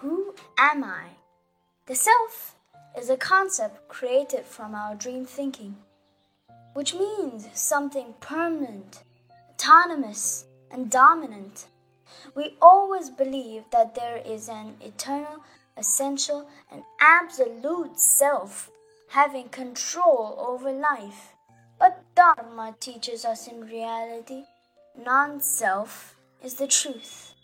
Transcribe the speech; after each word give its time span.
Who 0.00 0.34
am 0.56 0.82
I? 0.82 1.08
The 1.84 1.94
self 1.94 2.54
is 2.96 3.10
a 3.10 3.18
concept 3.18 3.86
created 3.88 4.46
from 4.46 4.74
our 4.74 4.94
dream 4.94 5.26
thinking, 5.26 5.76
which 6.72 6.94
means 6.94 7.48
something 7.52 8.14
permanent, 8.18 9.02
autonomous, 9.50 10.46
and 10.70 10.90
dominant. 10.90 11.66
We 12.34 12.56
always 12.62 13.10
believe 13.10 13.64
that 13.72 13.94
there 13.94 14.22
is 14.24 14.48
an 14.48 14.76
eternal, 14.80 15.44
essential, 15.76 16.48
and 16.72 16.82
absolute 16.98 18.00
self 18.00 18.70
having 19.08 19.50
control 19.50 20.34
over 20.38 20.72
life. 20.72 21.34
But 21.78 22.04
Dharma 22.14 22.74
teaches 22.80 23.26
us 23.26 23.46
in 23.46 23.66
reality, 23.66 24.44
non 24.96 25.42
self 25.42 26.16
is 26.42 26.54
the 26.54 26.68
truth. 26.68 27.34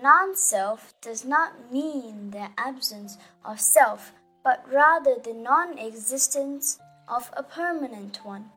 Non 0.00 0.34
self 0.34 0.94
does 1.02 1.24
not 1.24 1.70
mean 1.70 2.30
the 2.30 2.48
absence 2.56 3.18
of 3.44 3.60
self, 3.60 4.12
but 4.42 4.64
rather 4.72 5.16
the 5.18 5.34
non 5.34 5.78
existence 5.78 6.78
of 7.06 7.30
a 7.36 7.42
permanent 7.42 8.24
one. 8.24 8.50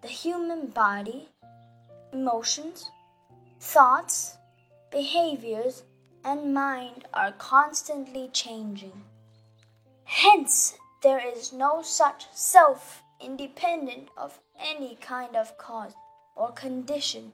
The 0.00 0.08
human 0.08 0.68
body, 0.68 1.28
emotions, 2.12 2.90
thoughts, 3.60 4.38
behaviors, 4.90 5.82
and 6.24 6.54
mind 6.54 7.06
are 7.12 7.32
constantly 7.32 8.28
changing. 8.32 9.04
Hence, 10.04 10.78
there 11.02 11.20
is 11.20 11.52
no 11.52 11.82
such 11.82 12.26
self 12.32 13.02
independent 13.20 14.08
of 14.16 14.40
any 14.58 14.96
kind 14.96 15.36
of 15.36 15.58
cause 15.58 15.92
or 16.34 16.52
condition 16.52 17.32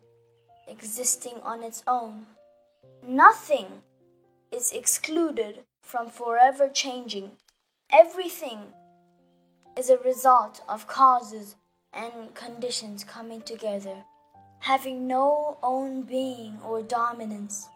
existing 0.67 1.41
on 1.43 1.63
its 1.63 1.85
own. 1.87 2.27
Nothing 3.07 3.83
is 4.51 4.73
excluded 4.73 5.65
from 5.83 6.09
forever 6.09 6.69
changing. 6.69 7.33
Everything 7.91 8.73
is 9.77 9.91
a 9.91 9.99
result 9.99 10.63
of 10.69 10.87
causes 10.87 11.57
and 11.93 12.35
conditions 12.35 13.05
coming 13.05 13.43
together, 13.43 14.05
having 14.61 15.07
no 15.07 15.59
own 15.63 16.03
being 16.03 16.59
or 16.65 16.83
dominance. 16.83 17.69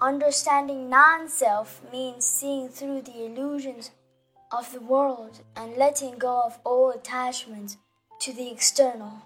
Understanding 0.00 0.88
non 0.88 1.28
self 1.28 1.80
means 1.92 2.24
seeing 2.24 2.68
through 2.68 3.02
the 3.02 3.24
illusions 3.26 3.90
of 4.52 4.72
the 4.72 4.80
world 4.80 5.40
and 5.56 5.76
letting 5.76 6.18
go 6.18 6.42
of 6.46 6.58
all 6.64 6.90
attachments 6.90 7.76
to 8.20 8.32
the 8.32 8.50
external. 8.50 9.22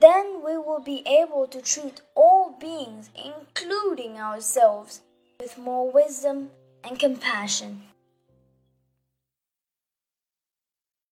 Then 0.00 0.42
we 0.44 0.56
will 0.56 0.80
be 0.80 1.02
able 1.06 1.46
to 1.48 1.60
treat 1.60 2.00
all 2.14 2.39
beings, 2.60 3.10
including 3.16 4.18
ourselves, 4.18 5.00
with 5.40 5.58
more 5.58 5.90
wisdom 5.90 6.50
and 6.84 6.98
compassion. 6.98 7.82